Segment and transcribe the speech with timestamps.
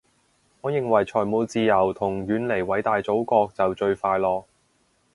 [0.61, 4.45] 我認為財務自由同遠離偉大祖國就最快樂